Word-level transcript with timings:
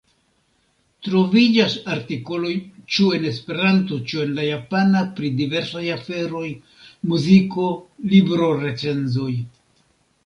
Troviĝas 1.07 1.75
artikoloj 1.95 2.53
ĉu 2.95 3.05
en 3.17 3.27
Esperanto 3.33 3.99
ĉu 4.11 4.23
en 4.23 4.33
la 4.39 4.47
Japana 4.47 5.05
pri 5.21 5.31
diversaj 5.43 5.85
aferoj: 5.99 6.45
muziko, 7.13 7.69
libro-recenzoj. 8.15 9.33